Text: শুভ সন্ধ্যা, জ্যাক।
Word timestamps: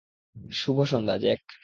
শুভ 0.51 0.77
সন্ধ্যা, 0.83 1.15
জ্যাক। 1.17 1.43